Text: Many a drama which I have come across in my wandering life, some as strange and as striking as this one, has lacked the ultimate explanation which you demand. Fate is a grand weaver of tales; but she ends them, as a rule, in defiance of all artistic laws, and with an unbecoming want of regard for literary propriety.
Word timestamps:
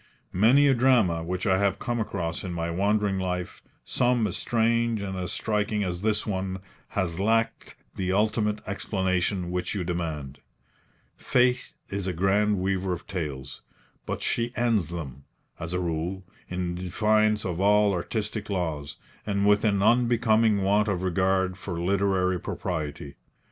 Many 0.33 0.67
a 0.67 0.73
drama 0.73 1.23
which 1.23 1.45
I 1.45 1.59
have 1.59 1.77
come 1.77 1.99
across 1.99 2.43
in 2.43 2.53
my 2.53 2.71
wandering 2.71 3.19
life, 3.19 3.61
some 3.85 4.25
as 4.25 4.35
strange 4.35 4.99
and 5.03 5.15
as 5.15 5.31
striking 5.31 5.83
as 5.83 6.01
this 6.01 6.25
one, 6.25 6.57
has 6.97 7.19
lacked 7.19 7.75
the 7.95 8.11
ultimate 8.11 8.61
explanation 8.65 9.51
which 9.51 9.75
you 9.75 9.83
demand. 9.83 10.39
Fate 11.17 11.75
is 11.89 12.07
a 12.07 12.13
grand 12.13 12.57
weaver 12.57 12.93
of 12.93 13.05
tales; 13.05 13.61
but 14.07 14.23
she 14.23 14.51
ends 14.55 14.89
them, 14.89 15.23
as 15.59 15.71
a 15.71 15.79
rule, 15.79 16.23
in 16.49 16.73
defiance 16.73 17.45
of 17.45 17.59
all 17.61 17.93
artistic 17.93 18.49
laws, 18.49 18.97
and 19.27 19.45
with 19.45 19.63
an 19.63 19.83
unbecoming 19.83 20.63
want 20.63 20.87
of 20.87 21.03
regard 21.03 21.57
for 21.59 21.79
literary 21.79 22.39
propriety. 22.39 23.17